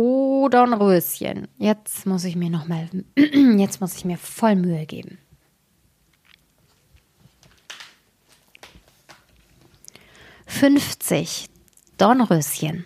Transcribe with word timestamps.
Oh, 0.00 0.48
Dornröschen. 0.48 1.48
Jetzt 1.58 2.06
muss 2.06 2.22
ich 2.22 2.36
mir 2.36 2.50
noch 2.50 2.68
mal, 2.68 2.88
jetzt 3.16 3.80
muss 3.80 3.96
ich 3.96 4.04
mir 4.04 4.16
voll 4.16 4.54
Mühe 4.54 4.86
geben. 4.86 5.18
Fünfzig. 10.46 11.48
Dornröschen. 11.96 12.84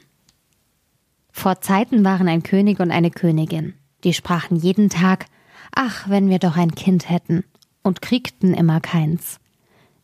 Vor 1.33 1.61
Zeiten 1.61 2.03
waren 2.03 2.29
ein 2.29 2.43
König 2.43 2.81
und 2.81 2.91
eine 2.91 3.11
Königin. 3.11 3.75
Die 4.05 4.15
sprachen 4.15 4.57
jeden 4.57 4.89
Tag, 4.89 5.27
ach, 5.75 6.09
wenn 6.09 6.31
wir 6.31 6.39
doch 6.39 6.57
ein 6.57 6.75
Kind 6.75 7.11
hätten, 7.11 7.45
und 7.83 8.01
kriegten 8.01 8.55
immer 8.55 8.81
keins. 8.81 9.39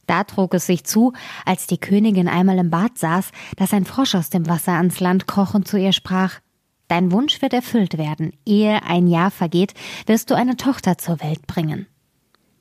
Da 0.06 0.24
trug 0.24 0.52
es 0.52 0.66
sich 0.66 0.84
zu, 0.84 1.14
als 1.46 1.66
die 1.66 1.78
Königin 1.78 2.28
einmal 2.28 2.58
im 2.58 2.68
Bad 2.68 2.98
saß, 2.98 3.30
dass 3.56 3.72
ein 3.72 3.86
Frosch 3.86 4.14
aus 4.14 4.28
dem 4.28 4.46
Wasser 4.46 4.72
ans 4.72 5.00
Land 5.00 5.26
kroch 5.26 5.54
und 5.54 5.66
zu 5.66 5.78
ihr 5.78 5.92
sprach, 5.94 6.40
Dein 6.88 7.12
Wunsch 7.12 7.40
wird 7.42 7.52
erfüllt 7.52 7.98
werden. 7.98 8.32
Ehe 8.44 8.82
ein 8.82 9.06
Jahr 9.06 9.30
vergeht, 9.30 9.74
wirst 10.06 10.30
du 10.30 10.34
eine 10.34 10.56
Tochter 10.56 10.98
zur 10.98 11.22
Welt 11.22 11.46
bringen. 11.46 11.86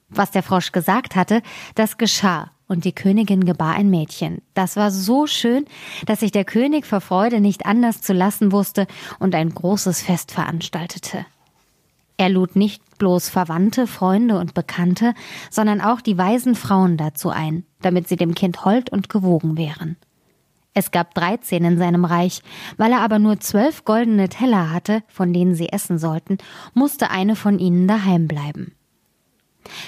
Was 0.09 0.31
der 0.31 0.43
Frosch 0.43 0.71
gesagt 0.71 1.15
hatte, 1.15 1.41
das 1.75 1.97
geschah, 1.97 2.51
und 2.67 2.85
die 2.85 2.93
Königin 2.93 3.45
gebar 3.45 3.75
ein 3.75 3.89
Mädchen. 3.89 4.41
Das 4.53 4.75
war 4.75 4.91
so 4.91 5.25
schön, 5.25 5.65
dass 6.05 6.19
sich 6.19 6.31
der 6.31 6.45
König 6.45 6.85
vor 6.85 7.01
Freude 7.01 7.39
nicht 7.39 7.65
anders 7.65 8.01
zu 8.01 8.13
lassen 8.13 8.51
wusste 8.51 8.87
und 9.19 9.35
ein 9.35 9.53
großes 9.53 10.01
Fest 10.01 10.31
veranstaltete. 10.31 11.25
Er 12.17 12.29
lud 12.29 12.55
nicht 12.55 12.81
bloß 12.97 13.29
Verwandte, 13.29 13.85
Freunde 13.85 14.39
und 14.39 14.53
Bekannte, 14.53 15.13
sondern 15.51 15.81
auch 15.81 16.01
die 16.01 16.17
weisen 16.17 16.55
Frauen 16.55 16.97
dazu 16.97 17.29
ein, 17.29 17.63
damit 17.81 18.07
sie 18.07 18.15
dem 18.15 18.33
Kind 18.33 18.65
hold 18.65 18.89
und 18.89 19.07
gewogen 19.07 19.55
wären. 19.55 19.97
Es 20.77 20.91
gab 20.91 21.15
dreizehn 21.15 21.65
in 21.65 21.79
seinem 21.79 22.05
Reich, 22.05 22.43
weil 22.77 22.91
er 22.91 22.99
aber 22.99 23.17
nur 23.17 23.39
zwölf 23.39 23.83
goldene 23.83 24.29
Teller 24.29 24.71
hatte, 24.71 25.01
von 25.07 25.33
denen 25.33 25.55
sie 25.55 25.69
essen 25.69 25.97
sollten, 25.97 26.37
musste 26.75 27.09
eine 27.09 27.35
von 27.35 27.57
ihnen 27.57 27.87
daheim 27.87 28.27
bleiben. 28.27 28.75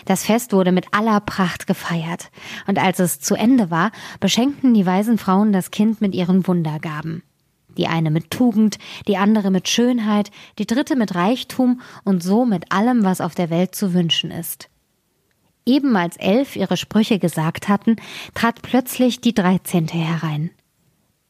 Das 0.06 0.26
Fest 0.26 0.52
wurde 0.52 0.72
mit 0.72 0.88
aller 0.92 1.20
Pracht 1.20 1.68
gefeiert, 1.68 2.32
und 2.66 2.80
als 2.80 2.98
es 2.98 3.20
zu 3.20 3.36
Ende 3.36 3.70
war, 3.70 3.92
beschenkten 4.20 4.74
die 4.74 4.88
weisen 4.88 5.20
Frauen 5.20 5.54
das 5.54 5.70
Kind 5.70 6.02
mit 6.02 6.16
ihren 6.16 6.48
Wundergaben 6.48 7.22
die 7.78 7.88
eine 7.88 8.12
mit 8.12 8.32
Tugend, 8.32 8.78
die 9.08 9.16
andere 9.16 9.52
mit 9.52 9.70
Schönheit, 9.70 10.32
die 10.58 10.66
dritte 10.66 10.98
mit 10.98 11.16
Reichtum 11.16 11.80
und 12.04 12.22
so 12.22 12.44
mit 12.44 12.74
allem, 12.74 13.06
was 13.06 13.22
auf 13.22 13.36
der 13.36 13.50
Welt 13.52 13.74
zu 13.74 13.94
wünschen 13.94 14.32
ist. 14.32 14.70
Eben 15.66 15.96
als 15.96 16.18
elf 16.18 16.58
ihre 16.58 16.76
Sprüche 16.76 17.20
gesagt 17.20 17.70
hatten, 17.70 17.96
trat 18.34 18.64
plötzlich 18.64 19.22
die 19.22 19.36
dreizehnte 19.36 19.98
herein. 19.98 20.50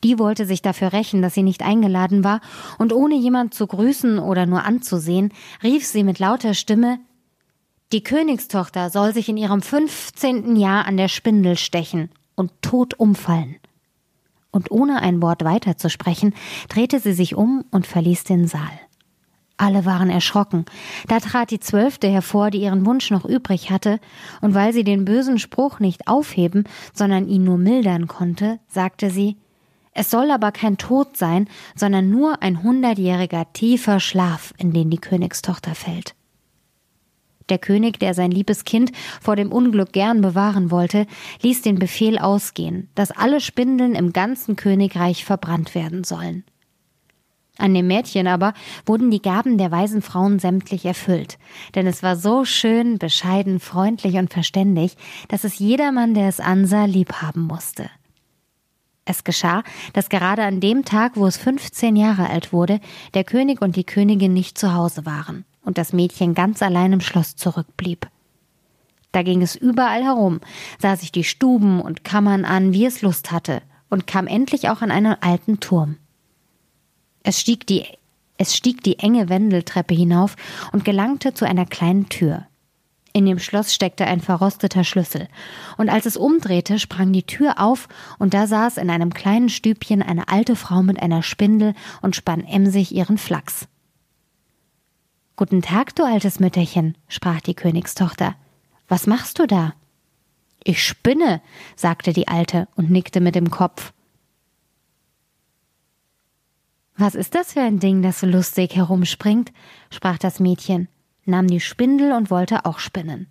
Die 0.03 0.17
wollte 0.17 0.45
sich 0.45 0.61
dafür 0.61 0.94
rächen, 0.94 1.22
dass 1.22 1.33
sie 1.33 1.44
nicht 1.44 1.61
eingeladen 1.61 2.23
war, 2.23 2.42
und 2.78 2.94
ohne 2.94 3.16
jemand 3.16 3.53
zu 3.53 3.67
grüßen 3.67 4.19
oder 4.19 4.45
nur 4.45 4.64
anzusehen, 4.64 5.33
rief 5.61 5.86
sie 5.86 6.03
mit 6.03 6.19
lauter 6.19 6.53
Stimme 6.53 7.00
Die 7.91 8.03
Königstochter 8.03 8.89
soll 8.89 9.14
sich 9.14 9.30
in 9.30 9.38
ihrem 9.38 9.61
fünfzehnten 9.61 10.56
Jahr 10.56 10.86
an 10.86 10.97
der 10.97 11.08
Spindel 11.08 11.58
stechen 11.58 12.09
und 12.36 12.52
tot 12.61 12.94
umfallen 13.00 13.58
und 14.52 14.72
ohne 14.72 15.02
ein 15.02 15.22
Wort 15.22 15.44
weiterzusprechen, 15.44 16.34
drehte 16.69 17.00
sie 17.00 17.13
sich 17.13 17.36
um 17.36 17.66
und 17.72 17.88
verließ 17.88 18.23
den 18.23 18.47
Saal. 18.47 18.72
Alle 19.58 19.84
waren 19.84 20.09
erschrocken. 20.09 20.66
Da 21.08 21.19
trat 21.19 21.52
die 21.52 21.59
Zwölfte 21.59 22.08
hervor, 22.08 22.50
die 22.50 22.61
ihren 22.61 22.86
Wunsch 22.86 23.11
noch 23.11 23.25
übrig 23.25 23.72
hatte, 23.72 24.00
und 24.39 24.53
weil 24.53 24.72
sie 24.72 24.86
den 24.86 25.03
bösen 25.03 25.38
Spruch 25.38 25.80
nicht 25.80 26.08
aufheben, 26.08 26.63
sondern 26.94 27.28
ihn 27.28 27.44
nur 27.44 27.58
mildern 27.58 28.08
konnte, 28.08 28.59
sagte 28.67 29.09
sie, 29.09 29.36
es 29.93 30.09
soll 30.11 30.31
aber 30.31 30.51
kein 30.51 30.77
Tod 30.77 31.17
sein, 31.17 31.47
sondern 31.75 32.09
nur 32.09 32.41
ein 32.41 32.63
hundertjähriger 32.63 33.51
tiefer 33.53 33.99
Schlaf, 33.99 34.53
in 34.57 34.71
den 34.71 34.89
die 34.89 34.97
Königstochter 34.97 35.75
fällt. 35.75 36.15
Der 37.49 37.57
König, 37.57 37.99
der 37.99 38.13
sein 38.13 38.31
liebes 38.31 38.63
Kind 38.63 38.91
vor 39.22 39.35
dem 39.35 39.51
Unglück 39.51 39.91
gern 39.91 40.22
bewahren 40.22 40.72
wollte, 40.72 41.07
ließ 41.41 41.63
den 41.63 41.79
Befehl 41.79 42.19
ausgehen, 42.19 42.89
dass 42.95 43.11
alle 43.11 43.41
Spindeln 43.41 43.95
im 43.95 44.13
ganzen 44.13 44.55
Königreich 44.55 45.25
verbrannt 45.25 45.73
werden 45.73 46.03
sollen. 46.03 46.44
An 47.57 47.73
dem 47.73 47.88
Mädchen 47.88 48.28
aber 48.28 48.53
wurden 48.85 49.11
die 49.11 49.22
Gaben 49.22 49.57
der 49.57 49.69
weisen 49.69 50.01
Frauen 50.01 50.39
sämtlich 50.39 50.85
erfüllt, 50.85 51.38
denn 51.75 51.88
es 51.88 52.03
war 52.03 52.16
so 52.16 52.45
schön, 52.45 52.99
bescheiden, 52.99 53.59
freundlich 53.59 54.16
und 54.16 54.31
verständig, 54.31 54.95
dass 55.28 55.44
es 55.44 55.59
jedermann, 55.59 56.13
der 56.13 56.29
es 56.29 56.39
ansah, 56.39 56.85
lieb 56.85 57.16
haben 57.16 57.41
musste. 57.41 57.89
Es 59.09 59.24
geschah, 59.24 59.64
dass 59.94 60.09
gerade 60.09 60.44
an 60.44 60.59
dem 60.59 60.86
Tag, 60.86 61.14
wo 61.16 61.25
es 61.25 61.36
15 61.36 61.96
Jahre 61.96 62.30
alt 62.30 62.53
wurde, 62.53 62.80
der 63.16 63.24
König 63.24 63.59
und 63.59 63.75
die 63.75 63.84
Königin 63.84 64.34
nicht 64.34 64.56
zu 64.56 64.75
Hause 64.75 65.03
waren 65.03 65.46
und 65.64 65.80
das 65.80 65.94
Mädchen 65.94 66.36
ganz 66.36 66.62
allein 66.62 66.94
im 66.94 67.02
Schloss 67.02 67.36
zurückblieb. 67.36 68.08
Da 69.12 69.24
ging 69.24 69.42
es 69.42 69.56
überall 69.56 70.03
herum, 70.03 70.42
sah 70.78 70.96
sich 70.96 71.12
die 71.12 71.24
Stuben 71.24 71.81
und 71.81 72.03
Kammern 72.03 72.46
an, 72.46 72.72
wie 72.72 72.86
es 72.86 73.02
Lust 73.02 73.31
hatte, 73.31 73.64
und 73.90 74.06
kam 74.06 74.28
endlich 74.28 74.70
auch 74.70 74.84
an 74.84 74.92
einen 74.92 75.20
alten 75.20 75.59
Turm. 75.59 75.97
Es 77.24 77.40
stieg 77.40 77.66
die, 77.66 77.86
es 78.38 78.56
stieg 78.56 78.84
die 78.84 79.00
enge 79.00 79.28
Wendeltreppe 79.28 79.96
hinauf 79.96 80.36
und 80.72 80.86
gelangte 80.86 81.34
zu 81.34 81.46
einer 81.46 81.66
kleinen 81.66 82.09
Tür. 82.09 82.46
In 83.19 83.25
dem 83.25 83.40
Schloss 83.40 83.74
steckte 83.74 84.07
ein 84.07 84.22
verrosteter 84.22 84.85
Schlüssel, 84.85 85.28
und 85.75 85.90
als 85.90 86.06
es 86.06 86.16
umdrehte, 86.16 86.80
sprang 86.80 87.12
die 87.12 87.25
Tür 87.25 87.59
auf, 87.59 87.90
und 88.18 88.34
da 88.34 88.47
saß 88.47 88.78
in 88.78 88.90
einem 88.90 89.13
kleinen 89.13 89.50
Stübchen 89.50 90.02
eine 90.02 90.30
alte 90.30 90.56
Frau 90.56 90.84
mit 90.84 91.02
einer 91.02 91.22
Spindel 91.22 91.74
und 92.02 92.16
spann 92.16 92.46
emsig 92.46 92.94
ihren 92.96 93.18
Flachs. 93.18 93.68
Guten 95.35 95.62
Tag, 95.62 95.96
du 95.96 96.06
altes 96.06 96.40
Mütterchen, 96.40 96.97
sprach 97.09 97.41
die 97.41 97.56
Königstochter. 97.56 98.35
Was 98.88 99.06
machst 99.06 99.38
du 99.40 99.47
da? 99.47 99.74
Ich 100.63 100.81
spinne, 100.81 101.41
sagte 101.75 102.13
die 102.13 102.29
Alte 102.29 102.69
und 102.78 102.90
nickte 102.90 103.19
mit 103.19 103.35
dem 103.35 103.52
Kopf. 103.52 103.91
Was 106.96 107.16
ist 107.16 107.35
das 107.35 107.52
für 107.52 107.62
ein 107.62 107.81
Ding, 107.81 108.02
das 108.02 108.22
so 108.22 108.28
lustig 108.28 108.78
herumspringt? 108.78 109.52
sprach 109.90 110.18
das 110.18 110.40
Mädchen, 110.40 110.88
nahm 111.25 111.47
die 111.47 111.59
Spindel 111.59 112.12
und 112.12 112.30
wollte 112.31 112.66
auch 112.66 112.80
spinnen. 112.80 113.28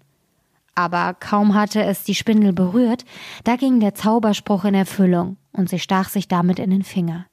Aber 0.74 1.14
kaum 1.14 1.54
hatte 1.54 1.82
es 1.82 2.04
die 2.04 2.14
Spindel 2.14 2.52
berührt, 2.52 3.04
da 3.44 3.56
ging 3.56 3.80
der 3.80 3.94
Zauberspruch 3.94 4.64
in 4.64 4.74
Erfüllung, 4.74 5.36
und 5.52 5.68
sie 5.68 5.80
stach 5.80 6.08
sich 6.08 6.28
damit 6.28 6.60
in 6.60 6.70
den 6.70 6.84
Finger. 6.84 7.26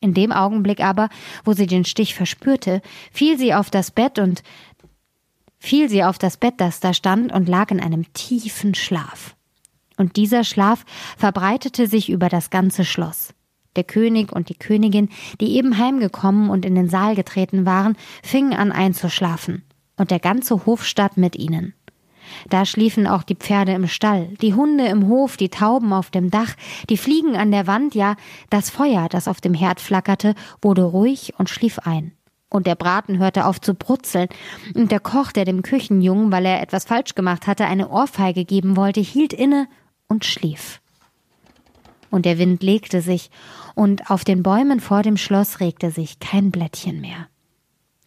In 0.00 0.14
dem 0.14 0.30
Augenblick 0.30 0.80
aber, 0.80 1.08
wo 1.44 1.52
sie 1.52 1.66
den 1.66 1.84
Stich 1.84 2.14
verspürte, 2.14 2.80
fiel 3.10 3.36
sie 3.36 3.54
auf 3.54 3.70
das 3.70 3.90
Bett 3.90 4.20
und 4.20 4.44
fiel 5.58 5.88
sie 5.88 6.04
auf 6.04 6.18
das 6.18 6.36
Bett, 6.36 6.54
das 6.58 6.78
da 6.78 6.94
stand, 6.94 7.32
und 7.32 7.48
lag 7.48 7.70
in 7.70 7.80
einem 7.80 8.12
tiefen 8.12 8.76
Schlaf. 8.76 9.34
Und 9.96 10.14
dieser 10.14 10.44
Schlaf 10.44 10.84
verbreitete 11.16 11.88
sich 11.88 12.08
über 12.08 12.28
das 12.28 12.50
ganze 12.50 12.84
Schloss. 12.84 13.34
Der 13.76 13.84
König 13.84 14.32
und 14.32 14.48
die 14.48 14.58
Königin, 14.58 15.08
die 15.40 15.56
eben 15.56 15.78
heimgekommen 15.78 16.50
und 16.50 16.64
in 16.64 16.74
den 16.74 16.88
Saal 16.88 17.14
getreten 17.14 17.66
waren, 17.66 17.96
fingen 18.22 18.54
an 18.54 18.72
einzuschlafen, 18.72 19.62
und 19.96 20.10
der 20.10 20.20
ganze 20.20 20.66
Hofstaat 20.66 21.16
mit 21.16 21.36
ihnen. 21.36 21.74
Da 22.48 22.64
schliefen 22.64 23.06
auch 23.06 23.22
die 23.22 23.34
Pferde 23.34 23.72
im 23.72 23.88
Stall, 23.88 24.28
die 24.40 24.54
Hunde 24.54 24.86
im 24.86 25.08
Hof, 25.08 25.36
die 25.36 25.48
Tauben 25.48 25.92
auf 25.92 26.10
dem 26.10 26.30
Dach, 26.30 26.54
die 26.88 26.96
Fliegen 26.96 27.36
an 27.36 27.50
der 27.50 27.66
Wand, 27.66 27.94
ja, 27.94 28.16
das 28.50 28.70
Feuer, 28.70 29.08
das 29.08 29.28
auf 29.28 29.40
dem 29.40 29.54
Herd 29.54 29.80
flackerte, 29.80 30.34
wurde 30.60 30.82
ruhig 30.82 31.34
und 31.38 31.48
schlief 31.48 31.78
ein. 31.80 32.12
Und 32.50 32.66
der 32.66 32.76
Braten 32.76 33.18
hörte 33.18 33.44
auf 33.46 33.60
zu 33.60 33.74
brutzeln, 33.74 34.28
und 34.74 34.90
der 34.90 35.00
Koch, 35.00 35.32
der 35.32 35.44
dem 35.44 35.62
Küchenjungen, 35.62 36.32
weil 36.32 36.46
er 36.46 36.62
etwas 36.62 36.84
falsch 36.84 37.14
gemacht 37.14 37.46
hatte, 37.46 37.66
eine 37.66 37.90
Ohrfeige 37.90 38.44
geben 38.44 38.76
wollte, 38.76 39.00
hielt 39.00 39.32
inne 39.32 39.68
und 40.08 40.24
schlief. 40.24 40.80
Und 42.10 42.24
der 42.24 42.38
Wind 42.38 42.62
legte 42.62 43.02
sich, 43.02 43.30
und 43.74 44.10
auf 44.10 44.24
den 44.24 44.42
Bäumen 44.42 44.80
vor 44.80 45.02
dem 45.02 45.16
Schloss 45.16 45.60
regte 45.60 45.90
sich 45.90 46.18
kein 46.20 46.50
Blättchen 46.50 47.00
mehr. 47.00 47.28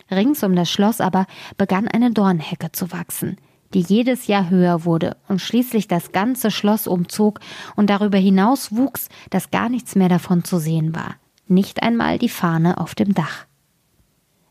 Rings 0.09 0.43
um 0.43 0.55
das 0.55 0.69
Schloss 0.69 0.99
aber 0.99 1.25
begann 1.57 1.87
eine 1.87 2.11
Dornhecke 2.11 2.71
zu 2.71 2.91
wachsen, 2.91 3.37
die 3.73 3.79
jedes 3.79 4.27
Jahr 4.27 4.49
höher 4.49 4.83
wurde 4.83 5.15
und 5.27 5.39
schließlich 5.39 5.87
das 5.87 6.11
ganze 6.11 6.51
Schloss 6.51 6.87
umzog 6.87 7.39
und 7.75 7.89
darüber 7.89 8.17
hinaus 8.17 8.75
wuchs, 8.75 9.07
dass 9.29 9.51
gar 9.51 9.69
nichts 9.69 9.95
mehr 9.95 10.09
davon 10.09 10.43
zu 10.43 10.59
sehen 10.59 10.93
war, 10.93 11.15
nicht 11.47 11.81
einmal 11.81 12.17
die 12.17 12.29
Fahne 12.29 12.77
auf 12.77 12.95
dem 12.95 13.13
Dach. 13.13 13.45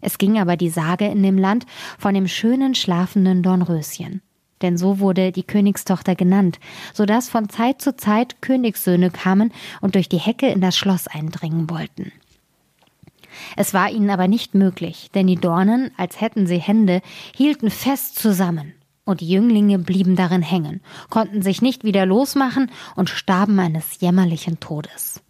Es 0.00 0.16
ging 0.16 0.38
aber 0.38 0.56
die 0.56 0.70
Sage 0.70 1.06
in 1.06 1.22
dem 1.22 1.36
Land 1.36 1.66
von 1.98 2.14
dem 2.14 2.26
schönen 2.26 2.74
schlafenden 2.74 3.42
Dornröschen. 3.42 4.22
Denn 4.62 4.76
so 4.76 4.98
wurde 4.98 5.32
die 5.32 5.42
Königstochter 5.42 6.14
genannt, 6.14 6.58
so 6.92 7.06
dass 7.06 7.28
von 7.28 7.48
Zeit 7.48 7.80
zu 7.80 7.96
Zeit 7.96 8.42
Königssöhne 8.42 9.10
kamen 9.10 9.52
und 9.80 9.94
durch 9.94 10.08
die 10.08 10.18
Hecke 10.18 10.48
in 10.48 10.60
das 10.60 10.76
Schloss 10.76 11.06
eindringen 11.06 11.70
wollten. 11.70 12.12
Es 13.56 13.74
war 13.74 13.90
ihnen 13.90 14.10
aber 14.10 14.28
nicht 14.28 14.54
möglich, 14.54 15.10
denn 15.14 15.26
die 15.26 15.36
Dornen, 15.36 15.90
als 15.96 16.20
hätten 16.20 16.46
sie 16.46 16.58
Hände, 16.58 17.00
hielten 17.34 17.70
fest 17.70 18.18
zusammen 18.18 18.74
und 19.04 19.20
die 19.20 19.28
Jünglinge 19.28 19.78
blieben 19.78 20.16
darin 20.16 20.42
hängen, 20.42 20.80
konnten 21.08 21.42
sich 21.42 21.62
nicht 21.62 21.84
wieder 21.84 22.06
losmachen 22.06 22.70
und 22.96 23.10
starben 23.10 23.58
eines 23.58 24.00
jämmerlichen 24.00 24.60
Todes. 24.60 25.22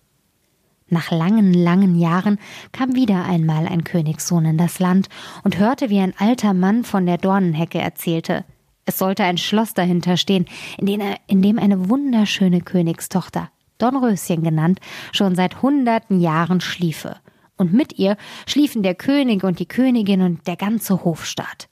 Nach 0.89 1.13
langen, 1.13 1.55
langen 1.55 1.99
Jahren 1.99 2.39
kam 2.73 2.95
wieder 2.97 3.25
einmal 3.25 3.67
ein 3.69 3.85
Königssohn 3.85 4.45
in 4.45 4.59
das 4.59 4.81
Land 4.81 5.09
und 5.45 5.59
hörte, 5.59 5.89
wie 5.89 6.01
ein 6.01 6.15
alter 6.19 6.53
Mann 6.53 6.83
von 6.83 7.07
der 7.07 7.17
Dornenhecke 7.17 7.79
erzählte. 7.79 8.45
Es 8.85 8.99
sollte 8.99 9.25
ein 9.25 9.39
Schloss 9.39 9.75
dahinter 9.75 10.17
stehen, 10.17 10.47
in 10.79 10.87
dem, 10.87 11.01
in 11.27 11.43
dem 11.43 11.59
eine 11.59 11.89
wunderschöne 11.89 12.61
Königstochter, 12.61 13.51
Dornröschen 13.79 14.43
genannt, 14.43 14.81
schon 15.13 15.35
seit 15.35 15.63
hunderten 15.63 16.21
Jahren 16.21 16.61
schliefe. 16.61 17.17
Und 17.57 17.73
mit 17.73 17.99
ihr 17.99 18.17
schliefen 18.47 18.83
der 18.83 18.95
König 18.95 19.45
und 19.45 19.59
die 19.59 19.67
Königin 19.67 20.23
und 20.23 20.47
der 20.47 20.57
ganze 20.57 21.05
Hofstaat. 21.05 21.69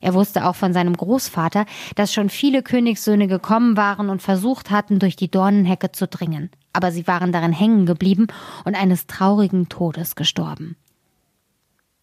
Er 0.00 0.14
wusste 0.14 0.46
auch 0.46 0.56
von 0.56 0.72
seinem 0.72 0.96
Großvater, 0.96 1.66
dass 1.94 2.12
schon 2.12 2.30
viele 2.30 2.62
Königssöhne 2.62 3.28
gekommen 3.28 3.76
waren 3.76 4.08
und 4.08 4.22
versucht 4.22 4.70
hatten, 4.70 4.98
durch 4.98 5.14
die 5.14 5.30
Dornenhecke 5.30 5.92
zu 5.92 6.08
dringen, 6.08 6.50
aber 6.72 6.90
sie 6.90 7.06
waren 7.06 7.32
darin 7.32 7.52
hängen 7.52 7.84
geblieben 7.84 8.28
und 8.64 8.74
eines 8.74 9.06
traurigen 9.06 9.68
Todes 9.68 10.16
gestorben. 10.16 10.76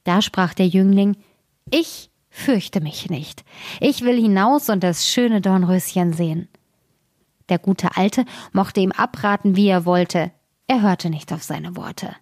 Da 0.04 0.22
sprach 0.22 0.54
der 0.54 0.68
Jüngling 0.68 1.18
Ich 1.72 2.12
fürchte 2.38 2.82
mich 2.82 3.10
nicht. 3.10 3.44
Ich 3.80 4.02
will 4.04 4.20
hinaus 4.22 4.70
und 4.70 4.84
das 4.84 5.08
schöne 5.08 5.42
Dornröschen 5.42 6.14
sehen. 6.14 6.48
Der 7.50 7.60
gute 7.60 7.98
Alte 7.98 8.26
mochte 8.52 8.80
ihm 8.80 8.92
abraten, 8.92 9.56
wie 9.56 9.68
er 9.68 9.86
wollte, 9.86 10.32
er 10.68 10.82
hörte 10.82 11.10
nicht 11.10 11.34
auf 11.34 11.44
seine 11.44 11.76
Worte. 11.76 12.16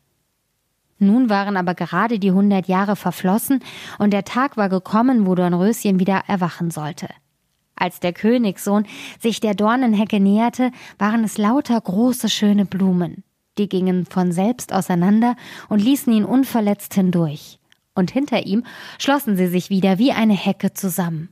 Nun 0.97 1.29
waren 1.29 1.57
aber 1.57 1.75
gerade 1.75 2.19
die 2.19 2.31
hundert 2.31 2.67
Jahre 2.67 2.95
verflossen 2.95 3.61
und 3.99 4.11
der 4.11 4.23
Tag 4.23 4.55
war 4.55 4.69
gekommen, 4.69 5.25
wo 5.25 5.35
Dornröschen 5.35 5.99
wieder 5.99 6.23
erwachen 6.27 6.71
sollte. 6.71 7.09
Als 7.75 7.99
der 7.99 8.13
Königssohn 8.13 8.85
sich 9.19 9.41
der 9.41 9.53
Dornenhecke 9.53 10.21
näherte, 10.21 10.71
waren 10.97 11.25
es 11.25 11.37
lauter 11.37 11.79
große, 11.81 12.29
schöne 12.29 12.65
Blumen. 12.65 13.23
Die 13.57 13.67
gingen 13.67 14.05
von 14.05 14.31
selbst 14.31 14.71
auseinander 14.71 15.35
und 15.67 15.81
ließen 15.81 16.13
ihn 16.13 16.23
unverletzt 16.23 16.93
hindurch. 16.93 17.59
Und 17.95 18.11
hinter 18.11 18.45
ihm 18.45 18.63
schlossen 18.99 19.37
sie 19.37 19.47
sich 19.47 19.69
wieder 19.69 19.97
wie 19.97 20.11
eine 20.11 20.33
Hecke 20.33 20.73
zusammen. 20.73 21.29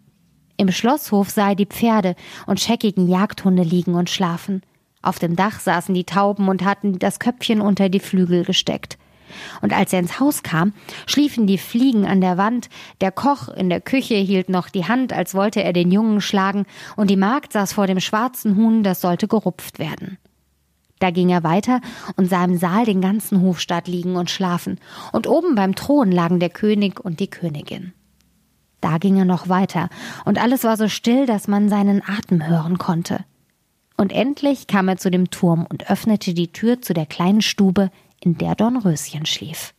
Im 0.58 0.72
Schlosshof 0.72 1.30
sah 1.30 1.50
er 1.50 1.56
die 1.56 1.66
Pferde 1.66 2.16
und 2.48 2.60
scheckigen 2.60 3.08
Jagdhunde 3.08 3.64
liegen 3.64 3.96
und 3.96 4.10
schlafen. 4.10 4.62
Auf 5.02 5.20
dem 5.20 5.36
Dach 5.36 5.60
saßen 5.60 5.94
die 5.94 6.06
Tauben 6.06 6.48
und 6.48 6.64
hatten 6.64 6.98
das 6.98 7.20
Köpfchen 7.20 7.60
unter 7.60 7.90
die 7.90 8.00
Flügel 8.00 8.46
gesteckt. 8.46 8.98
Und 9.62 9.74
als 9.74 9.92
er 9.92 10.00
ins 10.00 10.20
Haus 10.20 10.44
kam, 10.44 10.74
schliefen 11.06 11.48
die 11.48 11.58
Fliegen 11.58 12.06
an 12.06 12.22
der 12.22 12.38
Wand, 12.38 12.70
der 13.02 13.12
Koch 13.12 13.50
in 13.50 13.70
der 13.70 13.82
Küche 13.82 14.16
hielt 14.16 14.48
noch 14.48 14.70
die 14.70 14.86
Hand, 14.86 15.12
als 15.12 15.34
wollte 15.34 15.64
er 15.64 15.74
den 15.74 15.92
Jungen 15.92 16.22
schlagen, 16.22 16.66
und 16.96 17.10
die 17.10 17.18
Magd 17.18 17.54
saß 17.54 17.74
vor 17.74 17.88
dem 17.88 18.00
schwarzen 18.00 18.56
Huhn, 18.56 18.84
das 18.84 19.02
sollte 19.02 19.28
gerupft 19.28 19.80
werden. 19.80 20.18
Da 21.04 21.12
ging 21.12 21.28
er 21.28 21.44
weiter 21.44 21.82
und 22.16 22.30
sah 22.30 22.46
im 22.46 22.58
Saal 22.58 22.86
den 22.86 23.02
ganzen 23.02 23.42
Hofstaat 23.42 23.90
liegen 23.90 24.16
und 24.16 24.30
schlafen, 24.30 24.80
und 25.12 25.28
oben 25.28 25.54
beim 25.54 25.76
Thron 25.76 26.14
lagen 26.14 26.40
der 26.40 26.50
König 26.50 27.02
und 27.04 27.20
die 27.20 27.30
Königin. 27.30 27.92
Da 28.80 29.00
ging 29.00 29.18
er 29.18 29.26
noch 29.26 29.50
weiter, 29.50 29.90
und 30.24 30.42
alles 30.42 30.64
war 30.64 30.78
so 30.78 30.88
still, 30.88 31.26
dass 31.26 31.50
man 31.50 31.68
seinen 31.68 32.02
Atem 32.08 32.48
hören 32.48 32.78
konnte. 32.78 33.26
Und 33.98 34.14
endlich 34.14 34.68
kam 34.68 34.88
er 34.88 34.96
zu 34.96 35.12
dem 35.12 35.30
Turm 35.30 35.68
und 35.70 35.92
öffnete 35.92 36.34
die 36.34 36.54
Tür 36.54 36.82
zu 36.82 36.94
der 36.94 37.06
kleinen 37.06 37.42
Stube, 37.42 37.92
in 38.22 38.38
der 38.38 38.56
Dornröschen 38.56 39.26
schlief. 39.26 39.74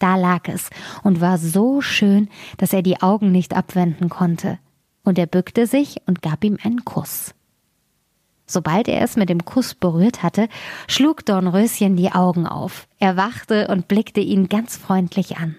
Da 0.00 0.16
lag 0.16 0.48
es 0.48 0.68
und 1.04 1.20
war 1.20 1.38
so 1.38 1.80
schön, 1.80 2.28
dass 2.56 2.72
er 2.72 2.82
die 2.82 3.00
Augen 3.00 3.30
nicht 3.30 3.54
abwenden 3.54 4.08
konnte, 4.08 4.58
und 5.04 5.16
er 5.16 5.26
bückte 5.26 5.68
sich 5.68 5.98
und 6.06 6.22
gab 6.22 6.42
ihm 6.42 6.58
einen 6.60 6.84
Kuss. 6.84 7.36
Sobald 8.50 8.88
er 8.88 9.02
es 9.02 9.16
mit 9.16 9.28
dem 9.28 9.44
Kuss 9.44 9.74
berührt 9.74 10.22
hatte, 10.22 10.48
schlug 10.88 11.24
Dornröschen 11.26 11.96
die 11.96 12.12
Augen 12.12 12.46
auf, 12.46 12.88
erwachte 12.98 13.68
und 13.68 13.88
blickte 13.88 14.20
ihn 14.20 14.48
ganz 14.48 14.76
freundlich 14.76 15.36
an. 15.36 15.56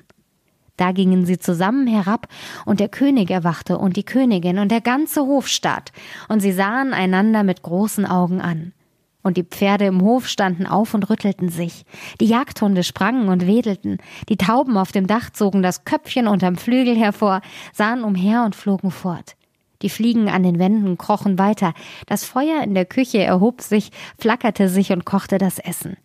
Da 0.76 0.92
gingen 0.92 1.26
sie 1.26 1.38
zusammen 1.38 1.88
herab, 1.88 2.28
und 2.66 2.80
der 2.80 2.90
König 2.90 3.30
erwachte 3.30 3.78
und 3.78 3.96
die 3.96 4.06
Königin 4.06 4.58
und 4.58 4.72
der 4.72 4.82
ganze 4.82 5.22
Hofstaat, 5.22 5.92
und 6.30 6.40
sie 6.40 6.52
sahen 6.52 6.94
einander 6.94 7.44
mit 7.44 7.62
großen 7.62 8.06
Augen 8.06 8.42
an. 8.42 8.74
Und 9.22 9.38
die 9.38 9.44
Pferde 9.44 9.86
im 9.86 10.02
Hof 10.02 10.28
standen 10.28 10.66
auf 10.66 10.94
und 10.94 11.10
rüttelten 11.10 11.50
sich. 11.50 11.86
Die 12.22 12.26
Jagdhunde 12.26 12.84
sprangen 12.84 13.28
und 13.28 13.46
wedelten. 13.46 13.98
Die 14.30 14.38
Tauben 14.38 14.78
auf 14.78 14.94
dem 14.94 15.06
Dach 15.06 15.30
zogen 15.30 15.62
das 15.62 15.84
Köpfchen 15.84 16.28
unterm 16.28 16.56
Flügel 16.56 16.96
hervor, 16.96 17.42
sahen 17.74 18.04
umher 18.04 18.44
und 18.46 18.56
flogen 18.56 18.90
fort. 18.90 19.36
Die 19.82 19.90
Fliegen 19.90 20.30
an 20.30 20.44
den 20.44 20.60
Wänden 20.60 20.98
krochen 20.98 21.40
weiter. 21.40 21.74
Das 22.06 22.26
Feuer 22.26 22.62
in 22.64 22.74
der 22.74 22.86
Küche 22.86 23.20
erhob 23.20 23.62
sich, 23.62 23.92
flackerte 24.18 24.68
sich 24.70 24.92
und 24.92 25.06
kochte 25.06 25.38
das 25.38 25.60
Essen. 25.60 25.98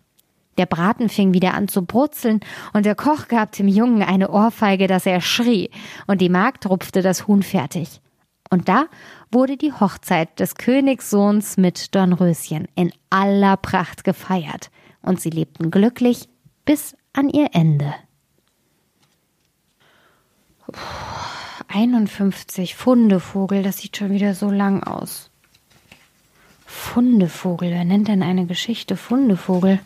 Der 0.59 0.67
Braten 0.67 1.09
fing 1.09 1.35
wieder 1.35 1.55
an 1.55 1.67
zu 1.67 1.85
brutzeln, 1.85 2.41
und 2.73 2.87
der 2.87 2.94
Koch 2.94 3.26
gab 3.29 3.53
dem 3.53 3.67
Jungen 3.67 4.03
eine 4.03 4.31
Ohrfeige, 4.31 4.87
dass 4.87 5.06
er 5.06 5.21
schrie, 5.21 5.71
und 6.06 6.21
die 6.21 6.29
Magd 6.29 6.69
rupfte 6.69 7.03
das 7.03 7.26
Huhn 7.26 7.43
fertig. 7.43 8.00
Und 8.50 8.69
da 8.69 8.87
wurde 9.32 9.56
die 9.56 9.73
Hochzeit 9.73 10.38
des 10.38 10.55
Königssohns 10.55 11.56
mit 11.56 11.94
Dornröschen 11.94 12.69
in 12.76 12.93
aller 13.11 13.56
Pracht 13.56 14.05
gefeiert, 14.05 14.71
und 15.03 15.21
sie 15.21 15.31
lebten 15.31 15.73
glücklich 15.73 16.29
bis 16.65 16.97
an 17.12 17.29
ihr 17.29 17.49
Ende. 17.53 17.93
51 21.75 22.76
Fundevogel, 22.76 23.65
das 23.65 23.79
sieht 23.79 23.97
schon 23.97 24.11
wieder 24.11 24.35
so 24.35 24.49
lang 24.49 24.85
aus. 24.85 25.31
Fundevogel, 26.65 27.73
wer 27.73 27.85
nennt 27.85 28.06
denn 28.06 28.23
eine 28.23 28.47
Geschichte 28.47 28.97
Fundevogel? 28.97 29.81